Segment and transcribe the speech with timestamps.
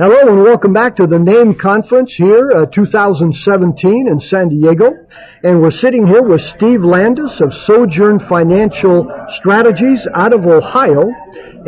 [0.00, 4.96] Hello and welcome back to the NAAIM conference here, uh, 2017 in San Diego.
[5.42, 9.04] And we're sitting here with Steve Landis of Sojourn Financial
[9.36, 11.04] Strategies out of Ohio.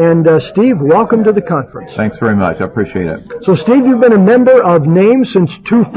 [0.00, 1.92] And uh, Steve, welcome to the conference.
[1.94, 2.56] Thanks very much.
[2.62, 3.20] I appreciate it.
[3.44, 5.92] So Steve, you've been a member of NAAIM since 2000.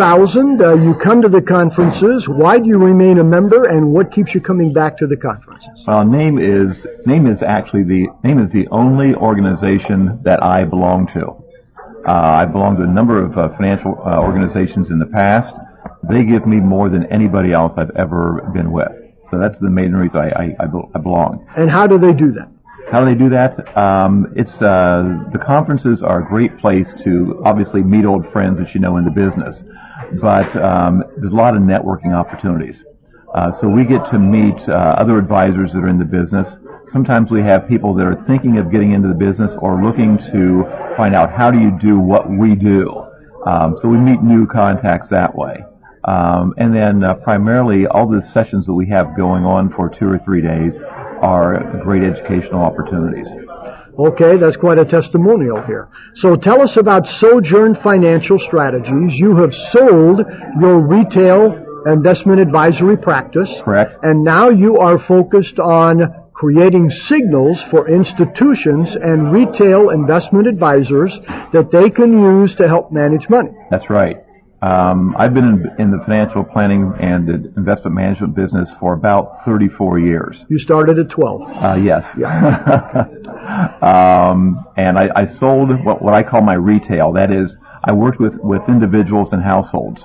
[0.59, 2.27] Uh, you come to the conferences.
[2.27, 5.71] Why do you remain a member and what keeps you coming back to the conferences?
[5.87, 11.07] Well, NAAIM is, NAAIM is actually the, NAAIM is the only organization that I belong
[11.15, 11.44] to.
[12.07, 15.55] Uh, I belong to a number of uh, financial uh, organizations in the past.
[16.07, 18.91] They give me more than anybody else I've ever been with.
[19.31, 21.47] So that's the main reason I, I, I belong.
[21.57, 22.51] And how do they do that?
[22.91, 23.57] How do they do that?
[23.75, 28.75] Um, it's uh, the conferences are a great place to obviously meet old friends that
[28.75, 29.57] you know in the business,
[30.21, 32.75] but um, there's a lot of networking opportunities.
[33.35, 36.47] Uh, so we get to meet uh, other advisors that are in the business.
[36.93, 40.63] Sometimes we have people that are thinking of getting into the business or looking to
[40.95, 42.87] find out how do you do what we do.
[43.45, 45.59] Um, so we meet new contacts that way.
[46.07, 50.07] Um, and then uh, primarily all the sessions that we have going on for two
[50.07, 50.71] or three days
[51.19, 53.27] are great educational opportunities.
[53.99, 55.89] Okay, that's quite a testimonial here.
[56.15, 59.11] So tell us about Sojourn Financial Strategies.
[59.19, 60.21] You have sold
[60.61, 63.49] your retail investment advisory practice.
[63.63, 63.95] Correct.
[64.03, 71.11] And now you are focused on creating signals for institutions and retail investment advisors
[71.53, 73.51] that they can use to help manage money.
[73.71, 74.17] That's right.
[74.61, 79.99] Um, I've been in, in, the financial planning and investment management business for about 34
[79.99, 80.37] years.
[80.49, 81.41] You started at 12.
[81.41, 82.03] Uh, yes.
[82.17, 83.05] Yeah.
[83.81, 87.13] um, and I, I sold what, what I call my retail.
[87.13, 87.51] That is,
[87.83, 90.01] I worked with, with individuals and households.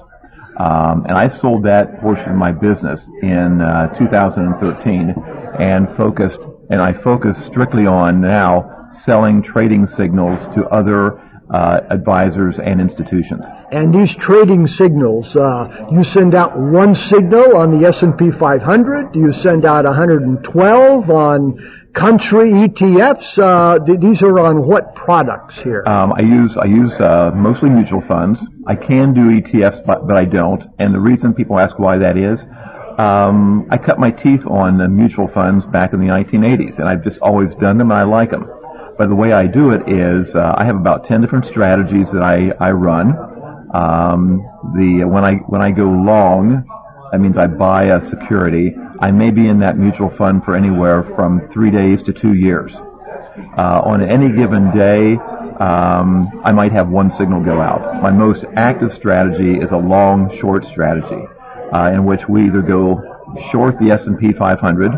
[0.61, 5.15] Um, and I sold that portion of my business in uh, 2013
[5.59, 12.57] and focused, and I focus strictly on now selling trading signals to other uh, advisors
[12.63, 13.43] and institutions.
[13.71, 19.13] And these trading signals, uh, you send out one signal on the S&P 500.
[19.13, 21.59] Do you send out 112 on
[21.95, 23.39] country ETFs.
[23.39, 25.83] Uh, th- these are on what products here?
[25.87, 28.41] Um, I use I use uh, mostly mutual funds.
[28.67, 30.63] I can do ETFs, but, but I don't.
[30.79, 32.41] And the reason people ask why that is,
[32.99, 37.03] um, I cut my teeth on the mutual funds back in the 1980s, and I've
[37.03, 38.47] just always done them, and I like them.
[39.01, 42.21] But the way I do it is uh, I have about 10 different strategies that
[42.21, 43.17] I I run.
[43.73, 44.45] Um,
[44.77, 46.69] the when I when I go long,
[47.11, 48.77] that means I buy a security.
[49.01, 52.73] I may be in that mutual fund for anywhere from three days to two years.
[53.57, 55.17] Uh, on any given day,
[55.65, 58.03] um, I might have one signal go out.
[58.03, 61.25] My most active strategy is a long short strategy,
[61.73, 63.01] uh, in which we either go
[63.51, 64.93] short the S&P 500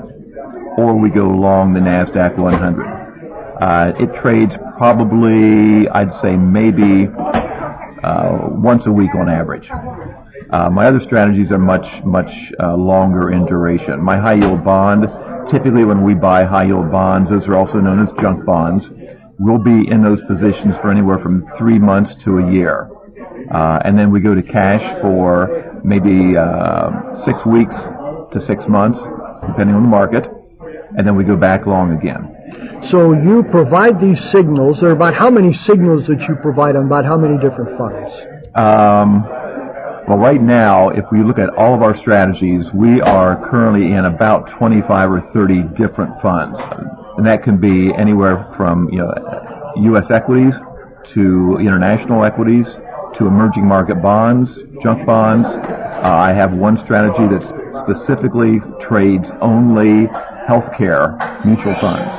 [0.77, 3.02] or we go long the Nasdaq 100.
[3.63, 7.07] Uh, it trades probably, I'd say, maybe
[8.03, 9.69] uh, once a week on average.
[10.51, 12.27] Uh, my other strategies are much, much
[12.59, 14.03] uh, longer in duration.
[14.03, 15.07] My high yield bond,
[15.53, 18.85] typically when we buy high yield bonds, those are also known as junk bonds.
[19.39, 22.91] We'll be in those positions for anywhere from three months to a year.
[23.55, 27.75] Uh, and then we go to cash for maybe uh, six weeks
[28.33, 28.99] to six months,
[29.47, 30.25] depending on the market.
[30.97, 32.29] And then we go back long again.
[32.91, 34.81] So you provide these signals.
[34.81, 38.11] There are about how many signals that you provide on about how many different funds?
[38.55, 39.23] Um,
[40.09, 44.05] well, right now, if we look at all of our strategies, we are currently in
[44.05, 46.59] about 25 or 30 different funds.
[47.17, 49.15] And that can be anywhere from, you know,
[49.95, 50.07] U.S.
[50.11, 50.53] equities
[51.15, 52.67] to international equities
[53.19, 54.51] to emerging market bonds,
[54.83, 55.47] junk bonds.
[56.03, 57.47] Uh, I have one strategy that
[57.87, 60.11] specifically trades only
[60.51, 61.15] healthcare
[61.47, 62.11] mutual funds.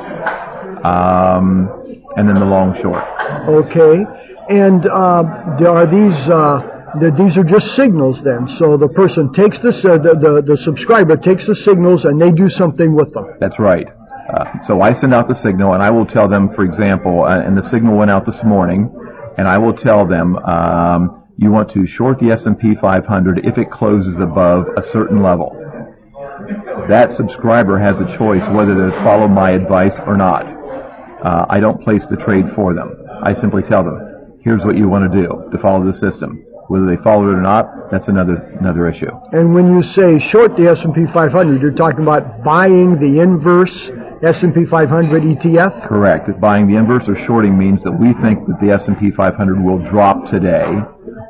[0.84, 1.68] Um,
[2.16, 3.04] and then the long short.
[3.44, 4.00] Okay.
[4.48, 8.46] And uh, are these uh, these are just signals then.
[8.58, 12.30] So the person takes this, uh, the, the, the subscriber takes the signals and they
[12.30, 13.26] do something with them.
[13.40, 13.86] That's right.
[13.88, 17.42] Uh, so I send out the signal and I will tell them, for example, uh,
[17.42, 18.88] and the signal went out this morning,
[19.36, 23.70] and I will tell them, um, you want to short the S&P 500 if it
[23.70, 25.50] closes above a certain level.
[26.88, 30.46] That subscriber has a choice whether to follow my advice or not.
[30.46, 32.92] Uh, I don't place the trade for them.
[33.22, 36.44] I simply tell them, here's what you want to do to follow the system.
[36.68, 39.10] Whether they follow it or not, that's another another issue.
[39.32, 43.72] And when you say short the S&P 500, you're talking about buying the inverse
[44.24, 45.88] S&P 500 ETF?
[45.88, 46.28] Correct.
[46.40, 50.30] Buying the inverse or shorting means that we think that the S&P 500 will drop
[50.30, 50.64] today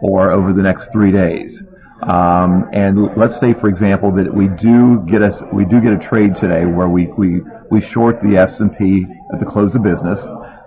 [0.03, 1.59] or over the next three days.
[2.03, 6.03] Um, and let's say, for example, that we do get us we do get a
[6.09, 7.41] trade today where we we
[7.71, 10.19] we short the S&P at the close of business.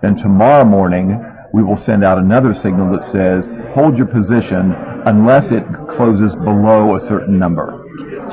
[0.02, 1.14] Then tomorrow morning
[1.52, 4.74] we will send out another signal that says, hold your position
[5.06, 5.64] unless it
[5.96, 7.84] closes below a certain number.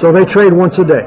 [0.01, 1.05] So they trade once a day.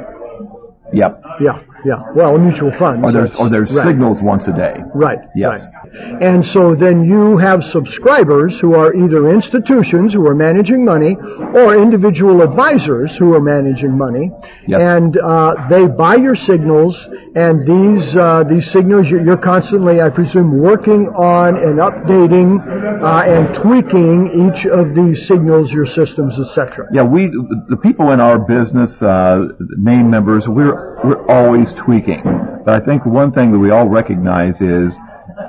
[0.95, 1.21] Yep.
[1.45, 2.03] Yeah, yeah.
[2.15, 3.05] Well, a mutual fund.
[3.05, 3.87] Or there's, or there's right.
[3.87, 4.81] signals once a day.
[4.95, 5.19] Right.
[5.35, 5.61] Yes.
[5.61, 6.23] Right.
[6.23, 11.17] And so then you have subscribers who are either institutions who are managing money
[11.55, 14.31] or individual advisors who are managing money.
[14.67, 14.81] Yes.
[14.83, 16.97] And uh, they buy your signals,
[17.35, 22.61] and these uh, these signals you're, you're constantly, I presume, working on and updating
[23.03, 26.87] uh, and tweaking each of these signals, your systems, etc.
[26.93, 27.29] Yeah, we,
[27.69, 32.23] the people in our business, uh, NAAIM members, we're, we're always tweaking.
[32.65, 34.93] But I think one thing that we all recognize is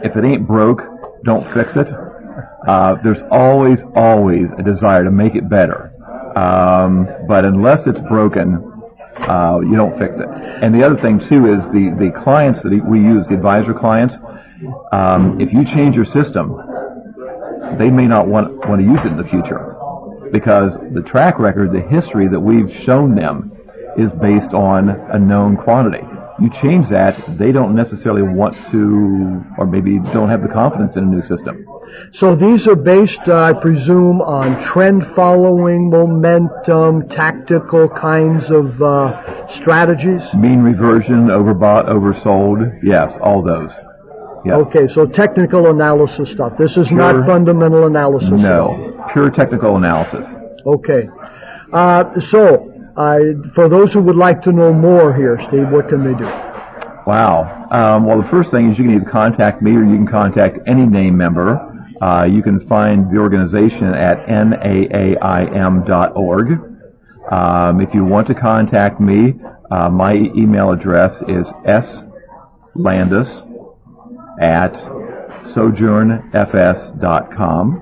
[0.03, 0.81] if it ain't broke,
[1.23, 1.87] don't fix it.
[2.67, 5.91] Uh, there's always, always a desire to make it better.
[6.35, 8.63] Um, but unless it's broken,
[9.17, 10.27] uh, you don't fix it.
[10.63, 14.15] And the other thing too is the, the clients that we use, the advisor clients,
[14.91, 16.55] um, if you change your system,
[17.77, 19.75] they may not want, want to use it in the future
[20.31, 23.51] because the track record, the history that we've shown them
[23.99, 26.03] is based on a known quantity.
[26.39, 31.03] You change that, they don't necessarily want to, or maybe don't have the confidence in
[31.03, 31.65] a new system.
[32.13, 39.59] So these are based, uh, I presume, on trend following, momentum, tactical kinds of uh,
[39.59, 40.21] strategies.
[40.33, 43.71] Mean reversion, overbought, oversold, yes, all those.
[44.45, 44.55] Yes.
[44.67, 46.53] Okay, so technical analysis stuff.
[46.57, 48.29] This is Pure- not fundamental analysis.
[48.31, 50.23] No, pure technical analysis.
[50.65, 51.09] Okay.
[51.73, 52.71] Uh, so,
[53.55, 56.25] For those who would like to know more here, Steve, what can they do?
[57.07, 57.67] Wow.
[57.71, 60.57] Um, well, the first thing is you can either contact me or you can contact
[60.67, 61.57] any NAAIM member.
[62.01, 65.39] Uh, you can find the organization at naaim.org.
[67.31, 69.35] Um, if you want to contact me,
[69.71, 71.47] uh, my email address is
[72.75, 73.29] slandis
[74.41, 74.73] at
[75.55, 77.81] sojournfs.com.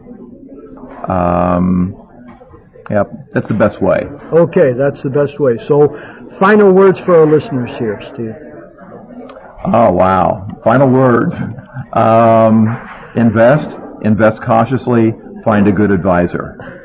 [1.09, 2.06] Um,
[2.89, 4.01] yep, that's the best way.
[4.33, 5.57] Okay, that's the best way.
[5.67, 5.89] So,
[6.39, 8.35] final words for our listeners here, Steve.
[9.73, 10.47] Oh wow!
[10.63, 11.33] Final words.
[11.93, 12.67] Um,
[13.15, 13.67] invest.
[14.03, 15.11] Invest cautiously.
[15.43, 16.77] Find a good advisor.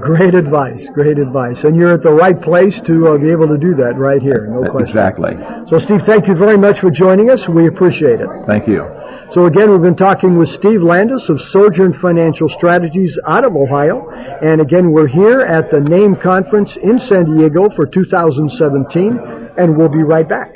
[0.00, 1.56] Great advice, great advice.
[1.64, 4.46] And you're at the right place to uh, be able to do that right here,
[4.46, 4.94] no question.
[4.94, 5.34] Exactly.
[5.66, 7.40] So, Steve, thank you very much for joining us.
[7.48, 8.28] We appreciate it.
[8.46, 8.84] Thank you.
[9.34, 14.08] So again, we've been talking with Steve Landis of Sojourn Financial Strategies out of Ohio.
[14.10, 19.18] And again, we're here at the NAAIM conference in San Diego for 2017,
[19.58, 20.52] and we'll be right back.